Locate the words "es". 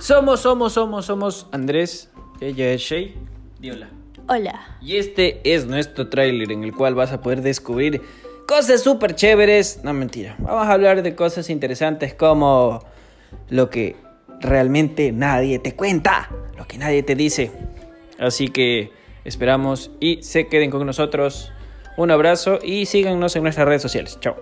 2.72-2.80, 5.44-5.66